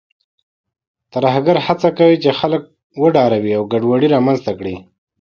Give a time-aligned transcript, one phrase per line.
[1.13, 2.61] ترهګر هڅه کوي چې خلک
[3.03, 4.75] وډاروي او ګډوډي رامنځته کړي.